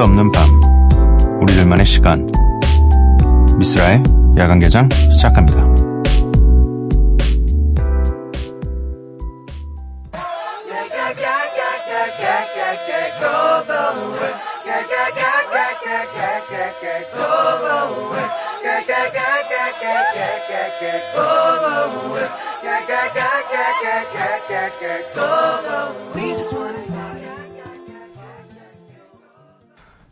수 0.00 0.04
없는 0.04 0.32
밤. 0.32 0.48
우리들만의 1.42 1.84
시간. 1.84 2.26
미스라의 3.58 4.02
야간 4.38 4.58
개장 4.58 4.88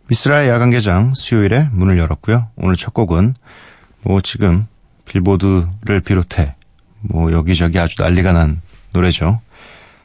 미스라의 0.08 0.48
야간 0.48 0.70
개장 0.70 1.12
수요일에 1.12 1.68
문을 1.70 1.98
열었고요. 1.98 2.48
오늘 2.56 2.76
첫 2.76 2.94
곡은 2.94 3.34
뭐 4.02 4.20
지금 4.22 4.66
빌보드를 5.04 6.00
비롯해 6.00 6.56
뭐 7.00 7.30
여기저기 7.30 7.78
아주 7.78 8.00
난리가 8.00 8.32
난 8.32 8.62
노래죠. 8.92 9.40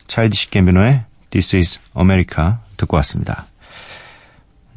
차일디시 0.08 0.52
게미노의 0.52 1.06
This 1.30 1.56
is 1.56 1.80
America 1.98 2.56
듣고 2.76 2.98
왔습니다. 2.98 3.46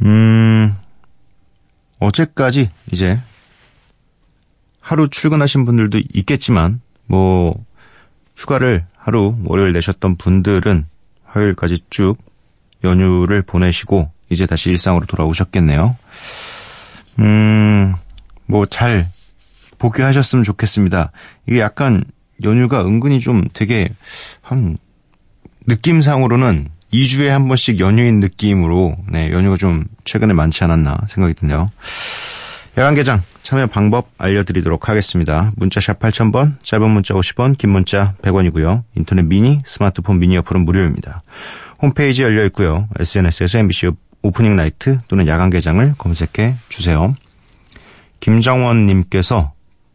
음, 0.03 0.77
어제까지 1.99 2.71
이제 2.93 3.19
하루 4.81 5.09
출근하신 5.09 5.65
분들도 5.65 6.01
있겠지만 6.15 6.81
뭐 7.07 7.65
휴가를 8.37 8.87
하루 8.97 9.37
월요일 9.45 9.73
내셨던 9.73 10.17
분들은 10.19 10.87
화요일까지 11.25 11.81
쭉 11.91 12.17
연휴를 12.85 13.43
보내시고 13.43 14.13
이제 14.31 14.47
다시 14.47 14.71
일상으로 14.71 15.07
돌아오셨겠네요. 15.07 15.97
음, 17.21 17.95
뭐 18.47 18.67
잘 18.67 19.07
복귀하셨으면 19.79 20.45
좋겠습니다. 20.45 21.13
이게 21.47 21.61
약간 21.61 22.05
연휴가 22.45 22.85
은근히 22.85 23.21
좀 23.21 23.45
되게 23.53 23.89
한 24.41 24.79
느낌상으로는 25.67 26.69
2주에 26.93 27.29
한 27.29 27.49
번씩 27.49 27.81
연휴인 27.81 28.21
느낌으로 28.21 28.97
네, 29.11 29.31
연휴가 29.33 29.57
좀 29.57 29.85
최근에 30.05 30.33
많지 30.35 30.65
않았나 30.65 30.99
생각이 31.09 31.35
드네요. 31.35 31.71
야간 32.79 32.95
개장 32.95 33.23
참여 33.43 33.69
방법 33.69 34.09
알려드리도록 34.19 34.89
하겠습니다. 34.89 35.53
문자샵 35.57 35.99
8000번, 35.99 36.63
짧은 36.63 36.91
문자 36.91 37.15
50원, 37.15 37.57
긴 37.57 37.71
문자 37.71 38.15
100원이고요. 38.23 38.83
인터넷 38.97 39.23
미니, 39.23 39.63
스마트폰 39.65 40.19
미니 40.19 40.37
어플은 40.39 40.65
무료입니다. 40.65 41.23
홈페이지 41.81 42.23
열려 42.23 42.45
있고요. 42.47 42.89
SNS에서 42.99 43.59
MBC 43.59 43.87
오프닝 44.27 44.57
나이트 44.57 45.01
또는 45.09 45.27
야간 45.27 45.51
개장을 45.51 45.95
검색해 45.99 46.55
주세요. 46.69 47.15
김정원님께서 48.21 49.53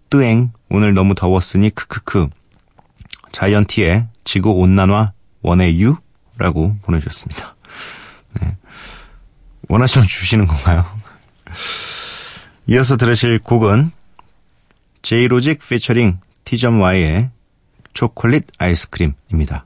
뜨행 0.09 0.51
오늘 0.69 0.93
너무 0.93 1.15
더웠으니 1.15 1.69
크크크 1.71 2.29
자이언티의 3.31 4.07
지구 4.23 4.51
온난화 4.51 5.13
원의 5.41 5.79
유라고 5.79 6.77
보내주셨습니다. 6.83 7.55
네. 8.39 8.57
원하시면 9.67 10.07
주시는 10.07 10.47
건가요? 10.47 10.85
이어서 12.67 12.97
들으실 12.97 13.39
곡은 13.39 13.91
제이로직 15.01 15.59
피처링 15.67 16.19
티점 16.43 16.81
Y의 16.81 17.29
초콜릿 17.93 18.45
아이스크림입니다. 18.57 19.65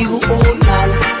You 0.00 0.14
all 0.14 0.54
night. 0.56 1.20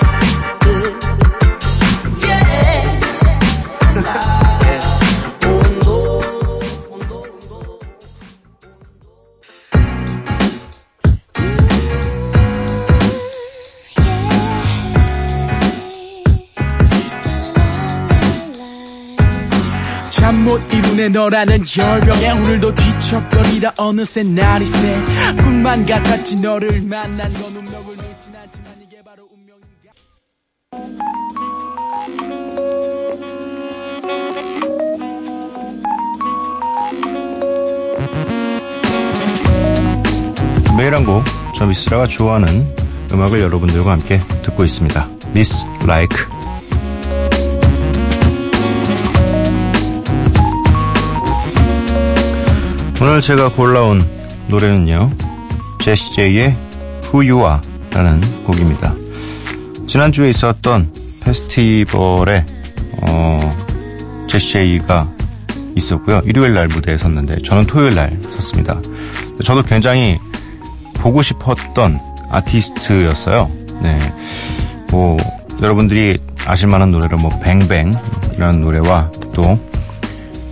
잠못 20.10 20.72
이루네 20.72 21.08
너라는 21.08 21.62
열병에 21.76 22.30
오늘도 22.32 22.74
뒤척거리다 22.74 23.72
어느새 23.78 24.22
날이 24.22 24.64
새 24.66 25.04
꿈만 25.42 25.86
같았지 25.86 26.40
너를 26.40 26.82
만난 26.82 27.32
건 27.32 27.56
운명을 27.56 27.96
믿진 27.96 28.34
않 28.36 28.49
매일 40.80 40.94
한 40.94 41.04
곡, 41.04 41.22
저 41.54 41.66
미스라가 41.66 42.06
좋아하는 42.06 42.66
음악을 43.12 43.38
여러분들과 43.38 43.92
함께 43.92 44.18
듣고 44.42 44.64
있습니다. 44.64 45.10
미스 45.34 45.66
라이크 45.86 46.26
오늘 52.98 53.20
제가 53.20 53.50
골라온 53.50 54.02
노래는요. 54.48 55.10
제시 55.82 56.14
제이의 56.14 56.56
Who 57.12 57.30
You 57.30 57.46
Are 57.46 57.60
라는 57.90 58.42
곡입니다. 58.44 58.94
지난주에 59.86 60.30
있었던 60.30 60.94
페스티벌에 61.22 62.46
어, 63.02 64.26
제시 64.30 64.54
제이가 64.54 65.12
있었고요. 65.76 66.22
일요일 66.24 66.54
날 66.54 66.68
무대에 66.68 66.96
섰는데 66.96 67.42
저는 67.42 67.66
토요일 67.66 67.96
날 67.96 68.18
섰습니다. 68.30 68.80
저도 69.44 69.62
굉장히 69.62 70.18
보고 71.00 71.22
싶었던 71.22 71.98
아티스트였어요. 72.30 73.50
네. 73.82 73.98
뭐 74.90 75.16
여러분들이 75.60 76.18
아실 76.46 76.68
만한 76.68 76.90
노래로 76.90 77.18
뭐 77.18 77.30
뱅뱅 77.40 77.92
이라는 78.36 78.60
노래와 78.60 79.10
또 79.34 79.58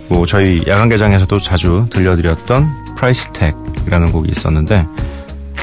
뭐 0.09 0.25
저희 0.25 0.63
야간 0.67 0.89
개장에서도 0.89 1.37
자주 1.39 1.85
들려드렸던 1.91 2.95
Price 2.95 3.29
Tag이라는 3.31 4.11
곡이 4.11 4.31
있었는데 4.31 4.85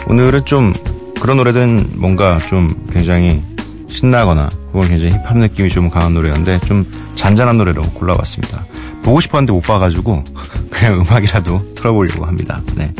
오늘은 0.09 0.45
좀 0.45 0.73
그런 1.21 1.37
노래들은 1.37 1.91
뭔가 1.97 2.39
좀 2.49 2.69
굉장히 2.93 3.43
신나거나 3.89 4.49
혹은 4.73 4.89
굉장히 4.89 5.13
힙합 5.15 5.37
느낌이 5.39 5.69
좀 5.69 5.91
강한 5.91 6.15
노래였는데 6.15 6.61
좀 6.61 6.87
잔잔한 7.17 7.59
노래로 7.59 7.83
골라봤습니다. 7.83 8.65
보고 9.03 9.21
싶었는데 9.21 9.53
못 9.53 9.63
봐가지고 9.63 10.23
그냥 10.71 11.01
음악이라도 11.01 11.75
틀어보려고 11.75 12.25
합니다. 12.25 12.61
네. 12.77 12.93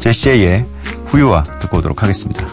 제시제이의 0.00 0.64
후유와 1.10 1.42
듣고 1.42 1.78
오도록 1.78 2.02
하겠습니다. 2.02 2.46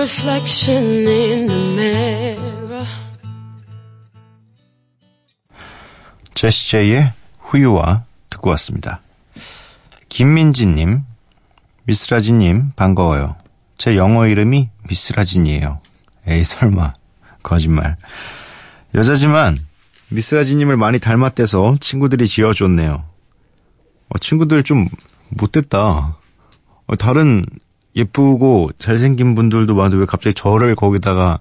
reflection 0.00 1.06
in 1.06 1.46
the 1.46 1.72
mirror. 1.74 2.86
제시 6.34 6.70
제이의 6.70 7.12
후유와 7.38 8.04
듣고 8.30 8.50
왔습니다. 8.50 9.00
김민지님, 10.20 11.00
미스라지님 11.84 12.72
반가워요. 12.76 13.36
제 13.78 13.96
영어 13.96 14.26
이름이 14.26 14.68
미스라진이에요. 14.86 15.80
에이 16.26 16.44
설마 16.44 16.92
거짓말. 17.42 17.96
여자지만 18.94 19.58
미스라지님을 20.10 20.76
많이 20.76 20.98
닮았대서 20.98 21.78
친구들이 21.80 22.28
지어줬네요. 22.28 23.02
어, 24.10 24.18
친구들 24.18 24.62
좀 24.62 24.88
못됐다. 25.30 26.18
어, 26.86 26.96
다른 26.98 27.42
예쁘고 27.96 28.72
잘생긴 28.78 29.34
분들도 29.34 29.74
많은데 29.74 29.96
왜 29.96 30.04
갑자기 30.04 30.34
저를 30.34 30.76
거기다가 30.76 31.40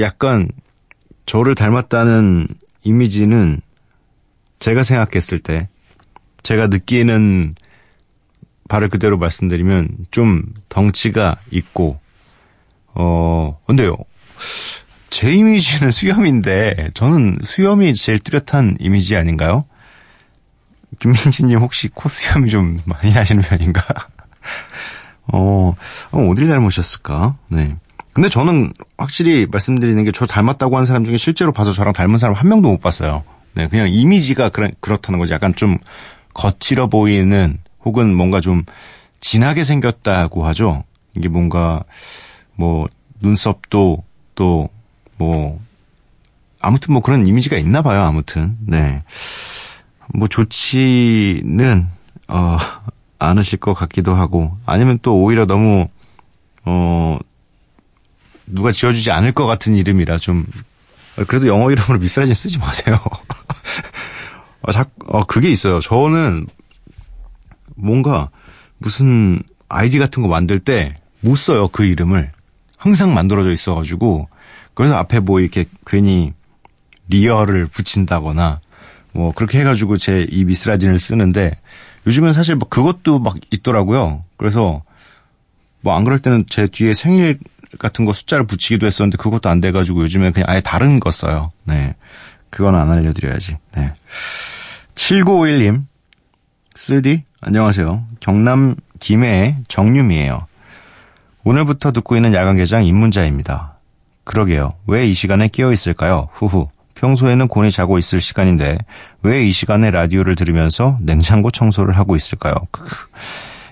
약간 0.00 0.48
저를 1.26 1.56
닮았다는 1.56 2.46
이미지는 2.84 3.60
제가 4.60 4.84
생각했을 4.84 5.40
때 5.40 5.68
제가 6.44 6.68
느끼는 6.68 7.56
바를 8.70 8.88
그대로 8.88 9.18
말씀드리면 9.18 9.88
좀 10.12 10.44
덩치가 10.68 11.36
있고 11.50 11.98
어 12.94 13.58
근데요 13.66 13.96
제 15.10 15.32
이미지는 15.32 15.90
수염인데 15.90 16.92
저는 16.94 17.36
수염이 17.42 17.94
제일 17.94 18.20
뚜렷한 18.20 18.76
이미지 18.78 19.16
아닌가요? 19.16 19.64
김민진님 21.00 21.58
혹시 21.58 21.88
코 21.88 22.08
수염이 22.08 22.48
좀 22.48 22.78
많이 22.86 23.12
나시는 23.12 23.42
편인가? 23.42 23.82
어, 25.32 25.74
어, 26.12 26.28
어딜 26.28 26.48
닮으셨을까? 26.48 27.36
네. 27.48 27.76
근데 28.12 28.28
저는 28.28 28.72
확실히 28.98 29.46
말씀드리는 29.50 30.04
게 30.04 30.10
저 30.12 30.26
닮았다고 30.26 30.76
하는 30.76 30.86
사람 30.86 31.04
중에 31.04 31.16
실제로 31.16 31.52
봐서 31.52 31.72
저랑 31.72 31.92
닮은 31.92 32.18
사람 32.18 32.34
한 32.34 32.48
명도 32.48 32.70
못 32.70 32.80
봤어요. 32.80 33.24
네, 33.54 33.66
그냥 33.68 33.88
이미지가 33.90 34.50
그렇다는 34.80 35.18
거지. 35.18 35.32
약간 35.32 35.54
좀 35.54 35.78
거칠어 36.34 36.86
보이는 36.88 37.58
혹은 37.84 38.14
뭔가 38.14 38.40
좀 38.40 38.64
진하게 39.20 39.64
생겼다고 39.64 40.46
하죠. 40.46 40.84
이게 41.16 41.28
뭔가 41.28 41.84
뭐 42.56 42.88
눈썹도 43.20 44.04
또 44.34 44.68
뭐 45.20 45.60
아무튼 46.60 46.94
뭐 46.94 47.02
그런 47.02 47.26
이미지가 47.26 47.58
있나 47.58 47.82
봐요. 47.82 48.02
아무튼 48.02 48.56
네. 48.66 49.02
뭐 50.14 50.26
좋지는 50.28 51.86
어 52.28 52.56
않으실 53.20 53.58
것 53.60 53.74
같기도 53.74 54.14
하고 54.14 54.56
아니면 54.64 54.98
또 55.02 55.14
오히려 55.22 55.44
너무 55.44 55.88
어 56.64 57.18
누가 58.46 58.72
지어주지 58.72 59.10
않을 59.10 59.32
것 59.32 59.44
같은 59.46 59.74
이름이라 59.76 60.16
좀 60.16 60.46
그래도 61.28 61.46
영어 61.46 61.70
이름으로 61.70 61.98
미스라진 62.00 62.34
쓰지 62.34 62.58
마세요. 62.58 62.98
어, 64.62 64.72
자, 64.72 64.86
어, 65.06 65.24
그게 65.24 65.50
있어요. 65.50 65.80
저는 65.80 66.46
뭔가 67.82 68.30
무슨 68.78 69.42
아이디 69.68 69.98
같은 69.98 70.22
거 70.22 70.28
만들 70.28 70.58
때 70.58 70.96
못 71.22 71.36
써요. 71.36 71.68
그 71.68 71.84
이름을. 71.84 72.32
항상 72.78 73.12
만들어져 73.12 73.50
있어가지고. 73.52 74.28
그래서 74.72 74.96
앞에 74.96 75.20
뭐 75.20 75.40
이렇게 75.40 75.66
괜히 75.86 76.32
리얼을 77.08 77.66
붙인다거나 77.66 78.60
뭐 79.12 79.32
그렇게 79.34 79.58
해가지고 79.60 79.98
제 79.98 80.26
이 80.30 80.44
미스라진을 80.44 80.98
쓰는데 80.98 81.58
요즘엔 82.06 82.32
사실 82.32 82.54
뭐 82.56 82.68
그것도 82.68 83.18
막 83.18 83.36
있더라고요. 83.50 84.22
그래서 84.38 84.82
뭐 85.82 85.94
안 85.94 86.04
그럴 86.04 86.18
때는 86.20 86.44
제 86.48 86.66
뒤에 86.68 86.94
생일 86.94 87.38
같은 87.78 88.06
거 88.06 88.12
숫자를 88.14 88.46
붙이기도 88.46 88.86
했었는데 88.86 89.18
그것도 89.18 89.48
안 89.50 89.60
돼가지고 89.60 90.02
요즘엔 90.04 90.32
그냥 90.32 90.46
아예 90.48 90.60
다른 90.62 91.00
거 91.00 91.10
써요. 91.10 91.52
네. 91.64 91.94
그건 92.48 92.74
안 92.76 92.90
알려드려야지. 92.90 93.58
네. 93.76 93.92
7951님, 94.94 95.84
쓰디, 96.74 97.24
안녕하세요. 97.40 98.02
경남 98.20 98.76
김해의 98.98 99.56
정유미예요. 99.68 100.46
오늘부터 101.44 101.92
듣고 101.92 102.16
있는 102.16 102.34
야간개장 102.34 102.84
입문자입니다. 102.84 103.74
그러게요. 104.24 104.74
왜 104.86 105.06
이 105.08 105.14
시간에 105.14 105.48
끼어 105.48 105.72
있을까요? 105.72 106.28
후후. 106.32 106.68
평소에는 106.94 107.48
곤히 107.48 107.70
자고 107.70 107.98
있을 107.98 108.20
시간인데 108.20 108.76
왜 109.22 109.42
이 109.42 109.52
시간에 109.52 109.90
라디오를 109.90 110.34
들으면서 110.34 110.98
냉장고 111.00 111.50
청소를 111.50 111.96
하고 111.96 112.14
있을까요? 112.14 112.54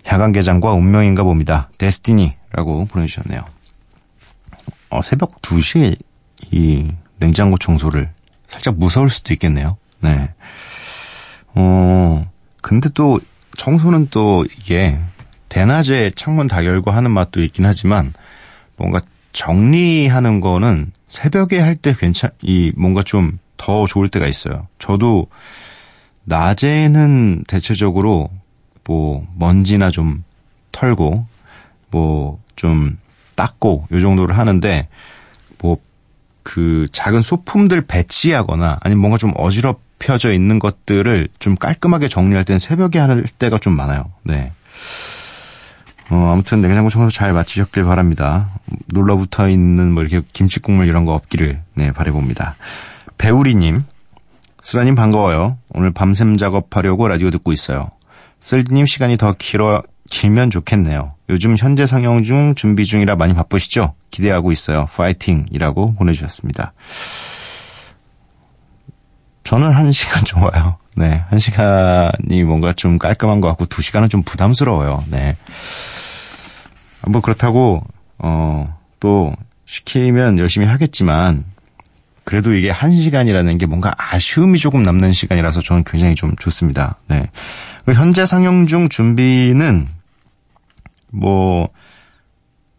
야간개장과 0.06 0.72
운명인가 0.72 1.22
봅니다. 1.22 1.68
데스티니라고 1.76 2.86
보내주셨네요. 2.86 3.42
어, 4.90 5.02
새벽 5.02 5.42
2시에 5.42 5.94
이 6.50 6.90
냉장고 7.18 7.58
청소를 7.58 8.08
살짝 8.46 8.76
무서울 8.78 9.10
수도 9.10 9.34
있겠네요. 9.34 9.76
네. 10.00 10.32
어, 11.54 12.26
근데 12.62 12.88
또 12.94 13.20
청소는 13.58 14.08
또 14.10 14.46
이게 14.58 14.98
대낮에 15.50 16.12
창문 16.16 16.48
다 16.48 16.64
열고 16.64 16.90
하는 16.90 17.10
맛도 17.10 17.42
있긴 17.42 17.66
하지만 17.66 18.14
뭔가 18.78 19.02
정리하는 19.32 20.40
거는 20.40 20.92
새벽에 21.06 21.60
할 21.60 21.76
때 21.76 21.94
괜찮, 21.94 22.30
이 22.40 22.72
뭔가 22.74 23.02
좀 23.02 23.38
더 23.58 23.86
좋을 23.86 24.08
때가 24.08 24.26
있어요. 24.28 24.68
저도 24.78 25.26
낮에는 26.24 27.42
대체적으로 27.48 28.30
뭐 28.84 29.26
먼지나 29.36 29.90
좀 29.90 30.24
털고 30.72 31.26
뭐 31.90 32.38
좀 32.56 32.96
닦고 33.36 33.88
요 33.92 34.00
정도를 34.00 34.38
하는데 34.38 34.88
뭐 35.60 35.76
그 36.44 36.86
작은 36.92 37.20
소품들 37.20 37.82
배치하거나 37.82 38.78
아니면 38.80 39.00
뭔가 39.02 39.18
좀 39.18 39.34
어지럽 39.36 39.82
혀져 40.02 40.32
있는 40.32 40.58
것들을 40.58 41.28
좀 41.38 41.56
깔끔하게 41.56 42.08
정리할 42.08 42.44
때는 42.44 42.58
새벽에 42.58 42.98
할 42.98 43.24
때가 43.38 43.58
좀 43.58 43.76
많아요. 43.76 44.04
네. 44.22 44.52
어, 46.10 46.30
아무튼 46.32 46.62
냉장고 46.62 46.88
청소 46.88 47.10
잘 47.10 47.32
마치셨길 47.32 47.84
바랍니다. 47.84 48.48
눌러붙어 48.88 49.48
있는 49.48 49.92
뭐 49.92 50.02
이렇게 50.02 50.26
김치 50.32 50.60
국물 50.60 50.86
이런 50.86 51.04
거 51.04 51.12
없기를 51.12 51.60
네 51.74 51.92
바래봅니다. 51.92 52.54
배우리님, 53.18 53.84
쓰라님 54.62 54.94
반가워요. 54.94 55.58
오늘 55.70 55.92
밤샘 55.92 56.36
작업하려고 56.36 57.08
라디오 57.08 57.30
듣고 57.30 57.52
있어요. 57.52 57.90
쓸디님 58.40 58.86
시간이 58.86 59.16
더 59.16 59.34
길어 59.36 59.82
길면 60.10 60.50
좋겠네요. 60.50 61.14
요즘 61.28 61.56
현재 61.58 61.86
상영 61.86 62.22
중 62.22 62.54
준비 62.54 62.86
중이라 62.86 63.16
많이 63.16 63.34
바쁘시죠? 63.34 63.92
기대하고 64.10 64.52
있어요. 64.52 64.88
파이팅이라고 64.94 65.94
보내주셨습니다. 65.94 66.72
저는 69.48 69.70
한 69.70 69.92
시간 69.92 70.22
좋아요. 70.26 70.76
네, 70.94 71.22
한 71.30 71.38
시간이 71.38 72.44
뭔가 72.44 72.74
좀 72.74 72.98
깔끔한 72.98 73.40
것 73.40 73.48
같고 73.48 73.64
두 73.64 73.80
시간은 73.80 74.10
좀 74.10 74.22
부담스러워요. 74.22 75.02
네. 75.10 75.36
뭐 77.06 77.22
그렇다고 77.22 77.82
어 78.18 78.66
또 79.00 79.32
시키면 79.64 80.38
열심히 80.38 80.66
하겠지만 80.66 81.44
그래도 82.24 82.52
이게 82.52 82.68
한 82.68 82.90
시간이라는 82.90 83.58
게 83.58 83.66
뭔가 83.66 83.94
아쉬움이 83.96 84.58
조금 84.58 84.82
남는 84.82 85.12
시간이라서 85.12 85.62
저는 85.62 85.84
굉장히 85.84 86.14
좀 86.14 86.34
좋습니다. 86.36 86.96
네. 87.06 87.30
현재 87.86 88.26
상영 88.26 88.66
중 88.66 88.88
준비는 88.88 89.86
뭐 91.10 91.68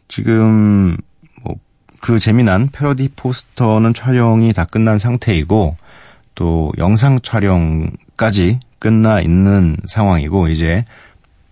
지금 0.08 0.98
뭐 1.42 1.56
그 2.02 2.18
재미난 2.18 2.70
패러디 2.72 3.10
포스터는 3.16 3.94
촬영이 3.94 4.54
다 4.54 4.66
끝난 4.66 4.98
상태이고 4.98 5.76
또 6.40 6.72
영상 6.78 7.20
촬영까지 7.20 8.62
끝나 8.80 9.20
있는 9.20 9.76
상황이고 9.86 10.48
이제 10.48 10.86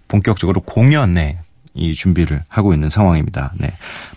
본격적으로 0.07 0.61
공연에 0.61 1.39
이 1.73 1.93
준비를 1.93 2.45
하고 2.47 2.73
있는 2.73 2.87
상황입니다. 2.87 3.51
네. 3.57 3.69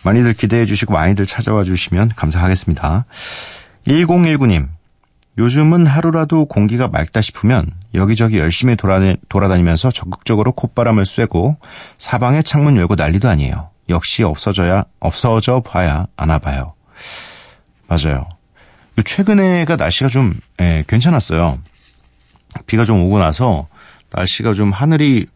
많이들 0.04 0.32
기대해 0.32 0.66
주시고 0.66 0.92
많이들 0.92 1.26
찾아와 1.26 1.64
주시면 1.64 2.10
감사하겠습니다. 2.14 3.04
1019님, 3.88 4.68
요즘은 5.38 5.86
하루라도 5.86 6.46
공기가 6.46 6.86
맑다 6.86 7.20
싶으면 7.20 7.72
여기저기 7.94 8.38
열심히 8.38 8.76
돌아다, 8.76 9.14
돌아다니면서 9.28 9.90
적극적으로 9.90 10.52
콧바람을 10.52 11.04
쐬고 11.04 11.56
사방에 11.98 12.42
창문 12.42 12.76
열고 12.76 12.94
난리도 12.94 13.28
아니에요. 13.28 13.70
역시 13.88 14.22
없어져야, 14.22 14.84
없어져 15.00 15.62
봐야 15.62 16.06
아나 16.16 16.38
봐요. 16.38 16.74
맞아요. 17.88 18.28
최근에가 19.02 19.76
날씨가 19.76 20.09
좀, 20.09 20.35
예, 20.61 20.85
괜찮았어요. 20.87 21.59
비가 22.66 22.85
좀 22.85 23.00
오고 23.02 23.19
나서 23.19 23.69
날씨가 24.11 24.54
좀 24.54 24.71
하늘이 24.73 25.26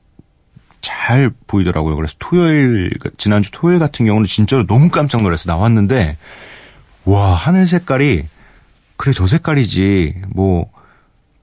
잘 0.80 1.30
보이더라고요. 1.46 1.96
그래서 1.96 2.14
토요일, 2.18 2.92
지난주 3.16 3.50
토요일 3.52 3.78
같은 3.78 4.06
경우는 4.06 4.26
진짜로 4.26 4.66
너무 4.66 4.90
깜짝 4.90 5.22
놀라서 5.22 5.50
나왔는데, 5.50 6.16
와, 7.04 7.34
하늘 7.34 7.66
색깔이, 7.66 8.24
그래, 8.96 9.12
저 9.12 9.26
색깔이지. 9.26 10.22
뭐, 10.28 10.70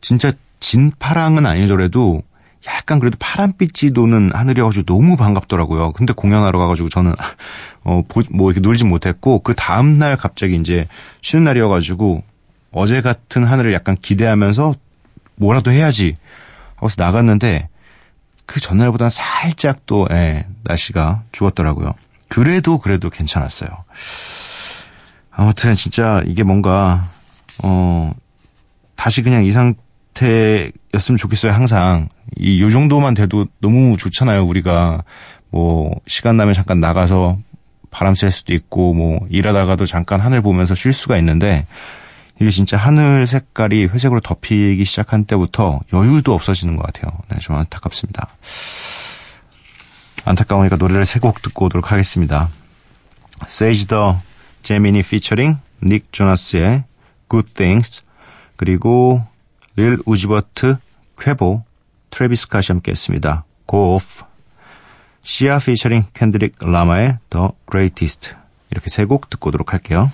진짜 0.01 0.31
진파랑은 0.59 1.45
아니더라도 1.45 2.23
약간 2.67 2.99
그래도 2.99 3.17
파란빛이 3.19 3.93
도는 3.93 4.31
하늘이어가지고 4.33 4.85
너무 4.85 5.17
반갑더라고요. 5.17 5.93
근데 5.93 6.13
공연하러 6.13 6.59
가가지고 6.59 6.89
저는, 6.89 7.13
어, 7.83 8.03
뭐 8.29 8.51
이렇게 8.51 8.61
놀진 8.61 8.87
못했고, 8.87 9.39
그 9.39 9.55
다음 9.55 9.97
날 9.97 10.15
갑자기 10.15 10.55
이제 10.55 10.87
쉬는 11.21 11.43
날이어가지고, 11.45 12.23
어제 12.71 13.01
같은 13.01 13.43
하늘을 13.43 13.73
약간 13.73 13.97
기대하면서 13.99 14.75
뭐라도 15.35 15.71
해야지. 15.71 16.15
하고서 16.75 17.03
나갔는데, 17.03 17.67
그 18.45 18.59
전날보다 18.59 19.09
살짝 19.09 19.85
또, 19.85 20.07
예, 20.11 20.45
날씨가 20.63 21.23
죽었더라고요. 21.31 21.93
그래도 22.27 22.77
그래도 22.77 23.09
괜찮았어요. 23.09 23.69
아무튼 25.31 25.73
진짜 25.73 26.21
이게 26.27 26.43
뭔가, 26.43 27.07
어, 27.63 28.13
다시 28.95 29.23
그냥 29.23 29.45
이 29.45 29.51
상태 29.51 29.79
였으면 30.93 31.17
좋겠어요, 31.17 31.51
항상. 31.51 32.09
이, 32.37 32.61
요 32.61 32.69
정도만 32.71 33.13
돼도 33.13 33.47
너무 33.59 33.97
좋잖아요, 33.97 34.45
우리가. 34.45 35.03
뭐, 35.49 35.91
시간 36.07 36.37
나면 36.37 36.53
잠깐 36.53 36.79
나가서 36.79 37.37
바람 37.89 38.15
쐴 38.15 38.31
수도 38.31 38.53
있고, 38.53 38.93
뭐, 38.93 39.19
일하다가도 39.29 39.85
잠깐 39.85 40.19
하늘 40.19 40.41
보면서 40.41 40.75
쉴 40.75 40.93
수가 40.93 41.17
있는데, 41.17 41.65
이게 42.39 42.49
진짜 42.49 42.77
하늘 42.77 43.27
색깔이 43.27 43.85
회색으로 43.85 44.19
덮이기 44.21 44.83
시작한 44.85 45.25
때부터 45.25 45.79
여유도 45.93 46.33
없어지는 46.33 46.75
것 46.75 46.85
같아요. 46.87 47.11
네, 47.29 47.37
좀 47.39 47.55
안타깝습니다. 47.55 48.27
안타까우니까 50.25 50.75
노래를 50.77 51.05
세 51.05 51.19
곡 51.19 51.41
듣고 51.41 51.65
오도록 51.65 51.91
하겠습니다. 51.91 52.47
세이지 53.47 53.87
더 53.87 54.19
제미니 54.63 55.03
피처링 55.03 55.55
닉 55.83 56.11
조나스의 56.11 56.83
Good 57.29 57.53
Things 57.53 58.01
그리고 58.55 59.23
릴 59.75 59.97
우지 60.05 60.29
버트 60.29 60.77
퀘이보 61.19 61.63
트래비스 62.09 62.47
스캇이 62.47 62.71
함께 62.71 62.91
했습니다. 62.91 63.45
Go 63.69 63.93
Off. 63.95 64.23
시아 65.23 65.59
피처링 65.59 66.05
캔드릭 66.13 66.55
라마의 66.59 67.19
The 67.29 67.49
Greatest. 67.69 68.33
이렇게 68.71 68.89
세 68.89 69.05
곡 69.05 69.29
듣고 69.29 69.49
오도록 69.49 69.73
할게요. 69.73 70.09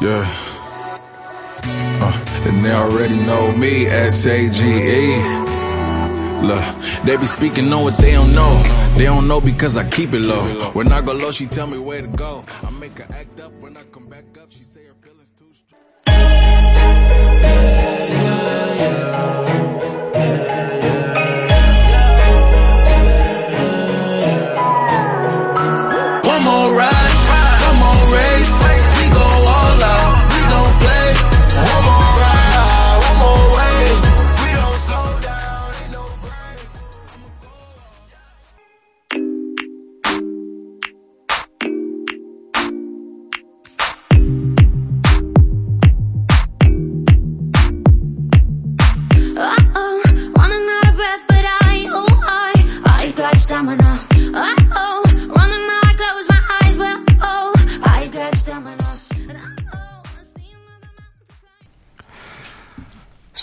Yeah. 0.00 0.26
Uh, 2.00 2.12
and 2.46 2.64
they 2.64 2.72
already 2.74 3.18
know 3.24 3.52
me, 3.56 3.86
S-A-G-E. 3.86 5.51
Look, 6.42 6.64
they 7.04 7.16
be 7.16 7.26
speaking 7.26 7.72
on 7.72 7.84
what 7.84 7.96
they 7.98 8.12
don't 8.12 8.34
know. 8.34 8.62
They 8.96 9.04
don't 9.04 9.28
know 9.28 9.40
because 9.40 9.76
I 9.76 9.88
keep 9.88 10.12
it 10.12 10.20
low. 10.20 10.44
When 10.72 10.90
I 10.92 11.00
go 11.00 11.12
low, 11.12 11.30
she 11.30 11.46
tell 11.46 11.66
me 11.68 11.78
where 11.78 12.02
to 12.02 12.08
go. 12.08 12.44
I 12.64 12.70
make 12.70 12.98
her 12.98 13.06
act 13.14 13.40
up. 13.40 13.52
When 13.60 13.76
I 13.76 13.82
come 13.84 14.06
back 14.08 14.24
up, 14.40 14.50
she 14.50 14.64
say 14.64 14.84
her 14.86 14.94
feelings 15.00 15.30
too 15.38 15.52
strong. 15.52 15.82
One 18.82 19.41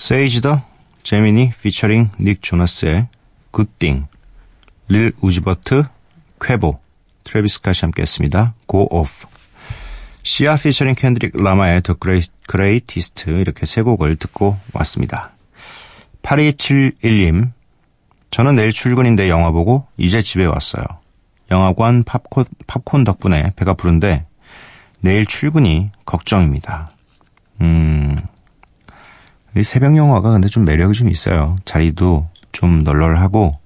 세이지 0.09 0.41
더 0.41 0.63
제미니 1.03 1.51
피처링 1.61 2.09
닉 2.19 2.41
조나스의 2.41 3.09
Good 3.51 3.74
Things 3.74 4.07
릴 4.87 5.11
우지 5.21 5.42
버트 5.42 5.83
퀘이보 6.41 6.79
트래비스 7.23 7.61
스캇이 7.61 7.81
함께 7.81 8.01
했습니다. 8.01 8.55
Go 8.67 8.87
Off 8.89 9.27
시아 10.23 10.55
피처링 10.55 10.95
켄드릭 10.95 11.37
라마의 11.39 11.83
Great- 11.83 12.31
Greatest 12.49 13.29
이렇게 13.29 13.67
세 13.67 13.83
곡을 13.83 14.15
듣고 14.15 14.57
왔습니다. 14.73 15.31
8271님 16.23 17.51
저는 18.31 18.55
내일 18.55 18.71
출근인데 18.71 19.29
영화 19.29 19.51
보고 19.51 19.85
이제 19.95 20.23
집에 20.23 20.43
왔어요. 20.43 20.85
영화관 21.51 22.03
팝콘, 22.03 22.45
팝콘 22.65 23.03
덕분에 23.03 23.51
배가 23.55 23.75
부른데 23.75 24.25
내일 25.01 25.27
출근이 25.27 25.91
걱정입니다. 26.03 26.89
음, 27.61 28.17
이 29.59 29.63
새벽 29.63 29.97
영화가 29.97 30.31
근데 30.31 30.47
좀 30.47 30.63
매력이 30.63 30.97
좀 30.97 31.09
있어요. 31.09 31.57
자리도 31.65 32.29
좀 32.53 32.83
널널하고, 32.83 33.57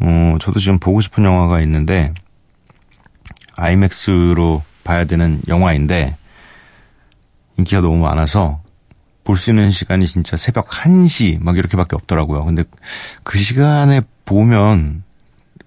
어, 0.00 0.36
저도 0.40 0.60
지금 0.60 0.78
보고 0.78 1.00
싶은 1.00 1.24
영화가 1.24 1.60
있는데, 1.62 2.12
아이맥스로 3.56 4.62
봐야 4.84 5.06
되는 5.06 5.40
영화인데, 5.48 6.16
인기가 7.56 7.80
너무 7.80 7.96
많아서, 7.98 8.60
볼 9.24 9.36
수 9.36 9.50
있는 9.50 9.70
시간이 9.70 10.06
진짜 10.06 10.36
새벽 10.36 10.68
1시 10.68 11.42
막 11.42 11.56
이렇게밖에 11.56 11.94
없더라고요. 11.96 12.44
근데 12.44 12.64
그 13.22 13.38
시간에 13.38 14.02
보면, 14.24 15.02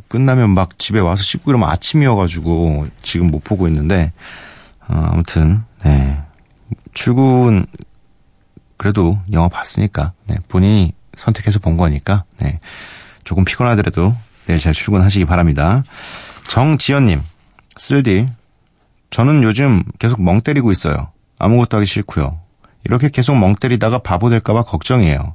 끝나면 0.09 0.51
막 0.51 0.77
집에 0.77 0.99
와서 0.99 1.23
씻고 1.23 1.49
이러면 1.49 1.69
아침이어가지고, 1.69 2.85
지금 3.01 3.27
못 3.27 3.43
보고 3.43 3.67
있는데, 3.67 4.11
어, 4.87 5.09
아무튼, 5.11 5.63
네. 5.83 6.21
출근, 6.93 7.65
그래도 8.83 9.17
영화 9.31 9.47
봤으니까 9.47 10.11
네, 10.27 10.35
본인이 10.49 10.91
선택해서 11.15 11.57
본 11.59 11.77
거니까 11.77 12.25
네, 12.41 12.59
조금 13.23 13.45
피곤하더라도 13.45 14.13
내일 14.45 14.59
잘 14.59 14.73
출근하시기 14.73 15.23
바랍니다. 15.23 15.85
정지연님 16.49 17.21
쓸디 17.77 18.27
저는 19.09 19.41
요즘 19.43 19.83
계속 19.99 20.21
멍 20.21 20.41
때리고 20.41 20.69
있어요. 20.69 21.11
아무것도 21.39 21.77
하기 21.77 21.85
싫고요. 21.85 22.41
이렇게 22.83 23.07
계속 23.07 23.37
멍 23.37 23.55
때리다가 23.55 23.99
바보 23.99 24.29
될까봐 24.29 24.63
걱정이에요. 24.63 25.33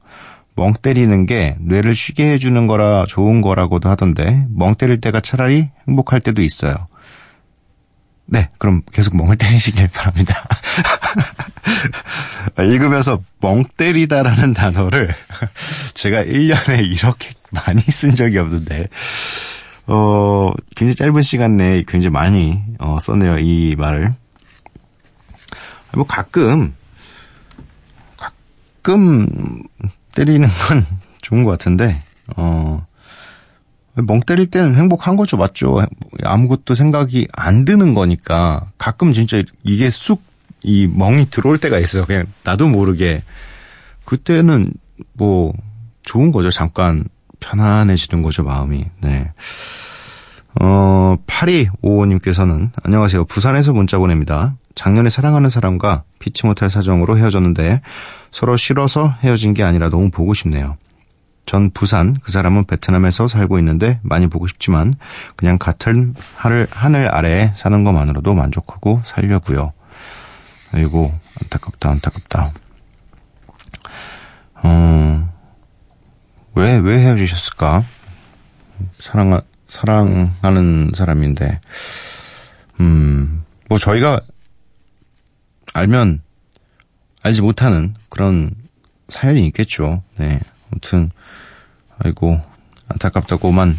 멍 0.54 0.74
때리는 0.74 1.24
게 1.24 1.56
뇌를 1.58 1.94
쉬게 1.94 2.30
해주는 2.32 2.66
거라 2.66 3.06
좋은 3.08 3.40
거라고도 3.40 3.88
하던데 3.88 4.46
멍 4.50 4.74
때릴 4.74 5.00
때가 5.00 5.20
차라리 5.20 5.70
행복할 5.88 6.20
때도 6.20 6.42
있어요. 6.42 6.74
네, 8.30 8.50
그럼 8.58 8.82
계속 8.92 9.16
멍을 9.16 9.36
때리시길 9.36 9.88
바랍니다. 9.92 10.34
읽으면서 12.60 13.22
멍 13.40 13.64
때리다라는 13.76 14.52
단어를 14.52 15.14
제가 15.94 16.24
1년에 16.24 16.86
이렇게 16.86 17.30
많이 17.50 17.80
쓴 17.80 18.14
적이 18.14 18.38
없는데, 18.38 18.88
어, 19.86 20.52
굉장히 20.76 20.94
짧은 20.94 21.22
시간 21.22 21.56
내에 21.56 21.84
굉장히 21.88 22.12
많이 22.12 22.62
어, 22.78 22.98
썼네요, 23.00 23.38
이 23.38 23.74
말을. 23.78 24.12
뭐 25.94 26.04
가끔, 26.06 26.74
가끔 28.18 29.62
때리는 30.14 30.46
건 30.46 30.86
좋은 31.22 31.44
것 31.44 31.52
같은데, 31.52 32.02
어, 32.36 32.86
멍 34.06 34.20
때릴 34.20 34.46
때는 34.46 34.74
행복한 34.74 35.16
거죠, 35.16 35.36
맞죠? 35.36 35.82
아무것도 36.22 36.74
생각이 36.74 37.28
안 37.32 37.64
드는 37.64 37.94
거니까 37.94 38.64
가끔 38.78 39.12
진짜 39.12 39.42
이게 39.64 39.90
쑥 39.90 40.28
이 40.64 40.88
멍이 40.92 41.30
들어올 41.30 41.58
때가 41.58 41.78
있어요. 41.78 42.04
그냥 42.04 42.24
나도 42.44 42.68
모르게 42.68 43.22
그때는 44.04 44.72
뭐 45.12 45.52
좋은 46.02 46.32
거죠. 46.32 46.50
잠깐 46.50 47.04
편안해지는 47.40 48.22
거죠, 48.22 48.42
마음이. 48.42 48.84
네. 49.00 49.30
어, 50.60 51.16
8255님께서는 51.26 52.70
안녕하세요. 52.82 53.26
부산에서 53.26 53.72
문자 53.72 53.98
보냅니다. 53.98 54.56
작년에 54.74 55.10
사랑하는 55.10 55.50
사람과 55.50 56.02
피치 56.18 56.46
못할 56.46 56.70
사정으로 56.70 57.16
헤어졌는데 57.18 57.80
서로 58.32 58.56
싫어서 58.56 59.14
헤어진 59.20 59.54
게 59.54 59.62
아니라 59.62 59.90
너무 59.90 60.10
보고 60.10 60.34
싶네요. 60.34 60.76
전 61.48 61.70
부산, 61.70 62.14
그 62.22 62.30
사람은 62.30 62.64
베트남에서 62.64 63.26
살고 63.26 63.58
있는데 63.60 64.00
많이 64.02 64.26
보고 64.26 64.46
싶지만 64.46 64.96
그냥 65.34 65.56
같은 65.56 66.14
하늘, 66.36 66.66
하늘 66.70 67.08
아래에 67.08 67.52
사는 67.56 67.84
것만으로도 67.84 68.34
만족하고 68.34 69.00
살려고요. 69.02 69.72
아이고 70.72 71.10
안타깝다 71.40 71.90
안타깝다. 71.90 72.52
어, 74.56 75.32
왜, 76.54 76.76
왜 76.76 76.98
헤어지셨을까? 76.98 77.82
사랑, 79.00 79.40
사랑하는 79.68 80.90
사람인데, 80.94 81.60
음, 82.80 83.42
뭐 83.70 83.78
저희가 83.78 84.20
알면 85.72 86.20
알지 87.22 87.40
못하는 87.40 87.94
그런 88.10 88.50
사연이 89.08 89.46
있겠죠. 89.46 90.02
네. 90.18 90.40
아무튼, 90.70 91.10
아이고, 91.98 92.40
안타깝다고만 92.88 93.76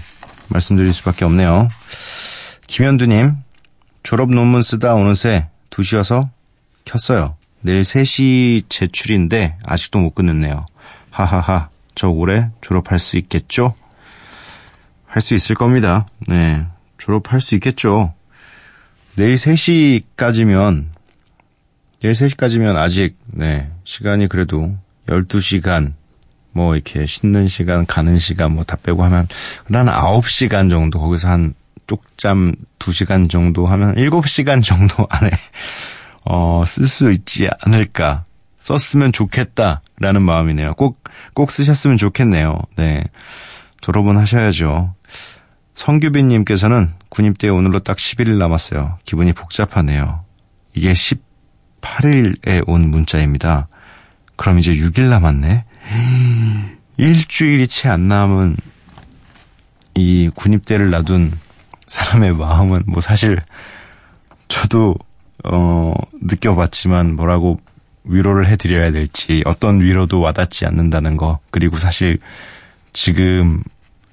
말씀드릴 0.50 0.94
수밖에 0.94 1.26
없네요. 1.26 1.68
김현두님, 2.68 3.36
졸업 4.04 4.32
논문 4.32 4.62
쓰다 4.62 4.96
어느새 4.96 5.48
2시여서 5.70 6.30
켰어요. 6.86 7.36
내일 7.62 7.82
3시 7.82 8.70
제출인데 8.70 9.58
아직도 9.66 10.00
못 10.00 10.16
끝냈네요. 10.16 10.66
하하하, 11.12 11.70
저 11.96 12.08
올해 12.10 12.50
졸업할 12.62 13.00
수 13.00 13.18
있겠죠? 13.18 13.76
할 15.06 15.22
수 15.22 15.34
있을 15.34 15.56
겁니다. 15.56 16.06
네, 16.28 16.66
졸업할 16.98 17.42
수 17.42 17.56
있겠죠. 17.56 18.14
내일 19.16 19.36
3시까지면, 19.36 20.86
내일 22.02 22.14
3시까지면 22.14 22.78
아직, 22.78 23.18
네, 23.26 23.72
시간이 23.84 24.28
그래도 24.28 24.78
12시간, 25.08 25.94
뭐 26.52 26.76
이렇게 26.76 27.06
씻는 27.06 27.48
시간, 27.48 27.86
가는 27.86 28.18
시간 28.18 28.54
뭐 28.54 28.64
다 28.64 28.76
빼고 28.78 29.04
하면 29.04 29.28
한 29.72 29.86
9시간 29.88 30.70
정도 30.70 31.00
거기서 31.00 31.28
한 31.30 31.54
쪽잠 31.88 32.54
2시간 32.80 33.30
정도 33.30 33.66
하면 33.66 33.96
7시간 33.96 34.64
정도 34.64 35.08
안에 35.10 35.32
어, 36.26 36.64
쓸 36.68 36.88
수 36.88 37.12
있지 37.12 37.50
않을까. 37.62 38.26
썼으면 38.60 39.12
좋겠다라는 39.14 40.22
마음이네요. 40.22 40.76
꼭, 40.76 41.02
꼭 41.34 41.50
쓰셨으면 41.50 41.98
좋겠네요. 41.98 42.60
네. 42.76 43.04
졸업은 43.82 44.18
하셔야죠. 44.18 44.94
성규빈님께서는 45.74 46.90
군입대 47.10 47.50
오늘로 47.50 47.80
딱 47.80 47.98
11일 47.98 48.38
남았어요. 48.38 49.00
기분이 49.06 49.34
복잡하네요. 49.34 50.24
이게 50.76 50.94
10, 50.94 51.22
8일에 51.82 52.64
온 52.68 52.92
문자입니다. 52.92 53.70
그럼 54.36 54.60
이제 54.60 54.74
6일 54.74 55.10
남았네. 55.10 55.66
일주일이 56.98 57.68
채 57.68 57.90
안 57.90 58.08
남은 58.08 58.56
이 59.96 60.30
군입대를 60.36 60.90
놔둔 60.92 61.32
사람의 61.88 62.36
마음은 62.36 62.84
뭐 62.88 63.02
사실 63.02 63.42
저도 64.48 64.96
어 65.44 65.94
느껴봤지만 66.22 67.16
뭐라고 67.16 67.60
위로를 68.04 68.48
해드려야 68.48 68.92
될지 68.92 69.44
어떤 69.46 69.82
위로도 69.82 70.20
와닿지 70.22 70.66
않는다는 70.66 71.18
거 71.18 71.40
그리고 71.52 71.78
사실 71.78 72.20
지금 72.94 73.64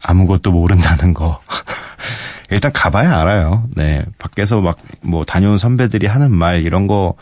아무것도 0.02 0.52
모른다는 0.52 1.14
거 1.14 1.40
일단 2.50 2.72
가봐야 2.72 3.20
알아요. 3.20 3.68
네 3.74 4.04
밖에서 4.18 4.60
막 4.60 4.76
뭐 5.02 5.24
다녀온 5.24 5.56
선배들이 5.58 6.06
하는 6.06 6.32
말 6.32 6.62
이런 6.62 6.86
거 6.86 7.14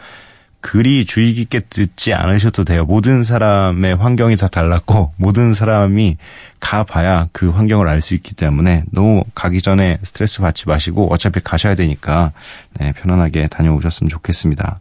그리 0.67 1.05
주의 1.05 1.35
깊게 1.35 1.61
듣지 1.69 2.15
않으셔도 2.15 2.65
돼요. 2.65 2.87
모든 2.87 3.23
사람의 3.23 3.97
환경이 3.97 4.39
다 4.39 4.49
달랐고 4.49 5.13
모든 5.19 5.53
사람이 5.53 6.17
가봐야 6.59 7.29
그 7.33 7.51
환경을 7.51 7.87
알 7.87 8.01
수 8.01 8.15
있기 8.15 8.35
때문에 8.35 8.85
너무 8.91 9.25
가기 9.35 9.61
전에 9.61 9.99
스트레스 10.03 10.41
받지 10.41 10.67
마시고 10.67 11.13
어차피 11.13 11.41
가셔야 11.41 11.75
되니까 11.75 12.33
네, 12.81 12.93
편안하게 12.93 13.49
다녀오셨으면 13.49 14.09
좋겠습니다. 14.09 14.81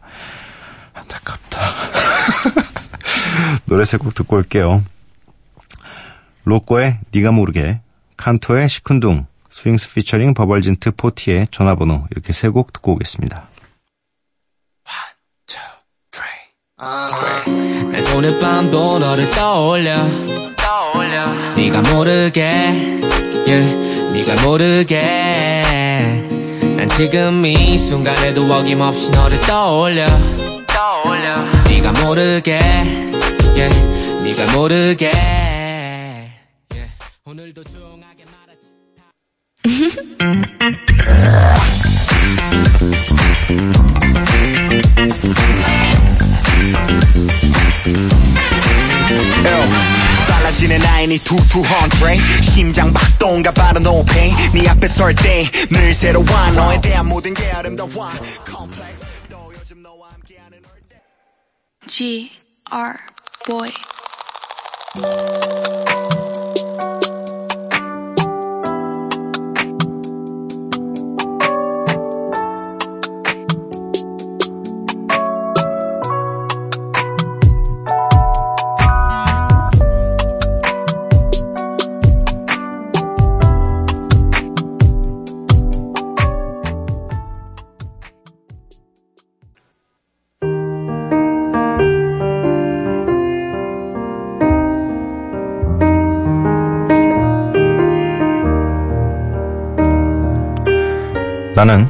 안타깝다. 0.94 1.60
노래 3.68 3.84
세 3.84 3.98
곡 3.98 4.14
듣고 4.14 4.36
올게요. 4.36 4.82
로꼬의 6.44 6.98
니가 7.14 7.30
모르게, 7.30 7.80
칸토의 8.16 8.70
시큰둥, 8.70 9.26
스윙스 9.50 9.92
피처링 9.92 10.32
버벌진트 10.32 10.92
포티의 10.92 11.48
전화번호 11.50 12.06
이렇게 12.10 12.32
세 12.32 12.48
곡 12.48 12.72
듣고 12.72 12.92
오겠습니다. 12.94 13.48
난 16.84 18.04
오늘 18.14 18.38
밤도 18.38 18.98
너를 18.98 19.30
떠올려. 19.30 19.96
떠올려. 20.56 21.32
네가 21.56 21.80
모르게. 21.94 22.42
Yeah, 23.46 24.12
네가 24.12 24.42
모르게. 24.44 25.00
난 26.76 26.86
지금 26.88 27.46
이 27.46 27.78
순간에도 27.78 28.42
어김없이 28.52 29.12
너를 29.12 29.40
떠올려. 29.46 30.06
떠올려. 30.66 31.38
네가 31.70 31.92
모르게. 32.04 32.58
Yeah, 33.56 33.74
네가 34.24 34.52
모르게. 34.52 35.10
Yeah, 36.70 36.92
오늘도 37.24 37.64
조용하게 37.64 38.24
말하지 38.26 38.66
빨라지는 50.54 50.78
라인이 50.78 51.18
투투한 51.18 51.90
트레인 51.90 52.20
심장 52.42 52.92
박동과 52.92 53.50
바로 53.52 53.80
no 53.80 54.04
pain 54.04 54.32
네 54.54 54.68
앞에 54.68 54.86
설 54.86 55.14
때 55.14 55.44
늘 55.70 55.92
새로워. 55.94 56.24
너에 56.54 56.80
대한 56.80 57.06
모든 57.06 57.34
게 57.34 57.50
아름다워. 57.50 57.90
Complex. 58.46 59.04
너 59.28 59.50
요즘 59.52 59.82
너와 59.82 60.10
함께하는 60.12 60.58
all 60.58 60.88
day 60.88 61.00
G 61.88 62.30
R 62.70 62.94
boy. 63.46 63.72
나는 101.54 101.86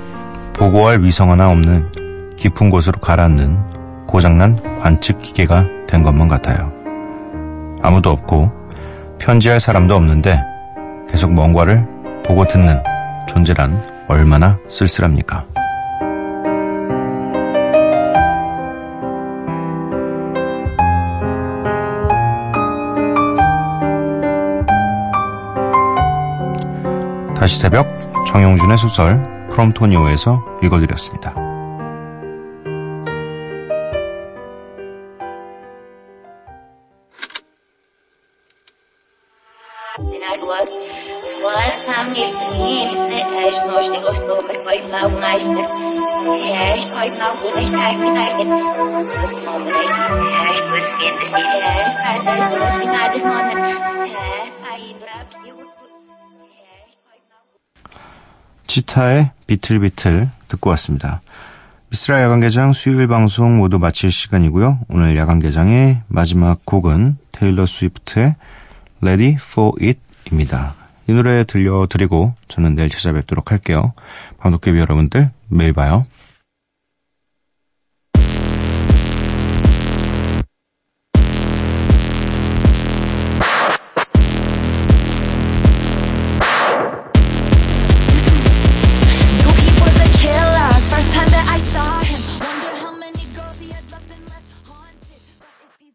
보고할 0.52 1.02
위성 1.02 1.30
하나 1.30 1.50
없는 1.50 2.36
깊은 2.36 2.68
곳으로 2.68 3.00
가라앉는 3.00 4.06
고장난 4.06 4.58
관측 4.80 5.22
기계가 5.22 5.66
된 5.88 6.02
것만 6.02 6.28
같아요. 6.28 6.70
아무도 7.82 8.10
없고 8.10 8.52
편지할 9.18 9.58
사람도 9.58 9.94
없는데 9.96 10.38
계속 11.08 11.32
뭔가를 11.32 11.86
보고 12.24 12.46
듣는 12.46 12.82
존재란 13.26 13.72
얼마나 14.06 14.58
쓸쓸합니까? 14.68 15.46
다시 27.34 27.60
새벽 27.60 27.86
정용준의 28.26 28.78
소설 28.78 29.22
프롬토니오에서 29.54 30.58
읽어드렸습니다. 30.62 31.43
치타의 58.94 59.30
비틀비틀 59.48 60.28
듣고 60.48 60.70
왔습니다. 60.70 61.20
미스라 61.90 62.22
야간개장 62.22 62.72
수요일 62.72 63.08
방송 63.08 63.56
모두 63.56 63.78
마칠 63.78 64.10
시간이고요. 64.10 64.78
오늘 64.88 65.16
야간개장의 65.16 66.02
마지막 66.06 66.64
곡은 66.64 67.18
테일러 67.32 67.66
스위프트의 67.66 68.36
Ready 69.02 69.34
for 69.34 69.72
It입니다. 69.80 70.74
이 71.08 71.12
노래 71.12 71.44
들려드리고 71.44 72.34
저는 72.48 72.76
내일 72.76 72.88
찾아뵙도록 72.88 73.50
할게요. 73.50 73.92
방독개비 74.38 74.78
여러분들 74.78 75.30
매일 75.48 75.72
봐요. 75.72 76.06